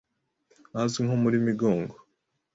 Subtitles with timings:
[0.75, 1.95] ahazwi nko muri Migongo